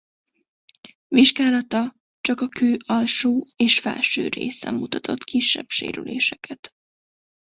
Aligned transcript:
Vizsgálata 1.07 1.95
csak 2.21 2.41
a 2.41 2.47
kő 2.47 2.77
alsó 2.87 3.47
és 3.55 3.79
felső 3.79 4.27
részen 4.27 4.75
mutatott 4.75 5.23
kisebb 5.23 5.69
sérüléseket. 5.69 6.71